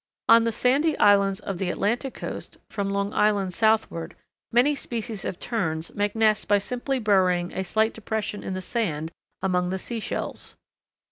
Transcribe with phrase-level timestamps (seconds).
[0.27, 4.15] On the sandy islands of the Atlantic Coast, from Long Island southward,
[4.51, 9.11] many species of Terns make nests by simply burrowing a slight depression in the sand
[9.43, 10.55] among the sea shells.